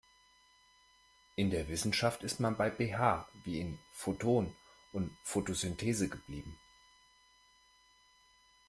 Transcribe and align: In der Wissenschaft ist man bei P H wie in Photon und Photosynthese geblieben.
In 1.35 1.51
der 1.51 1.67
Wissenschaft 1.69 2.23
ist 2.23 2.39
man 2.39 2.57
bei 2.57 2.71
P 2.71 2.95
H 2.95 3.27
wie 3.43 3.59
in 3.59 3.77
Photon 3.93 4.51
und 4.93 5.15
Photosynthese 5.23 6.09
geblieben. 6.09 6.57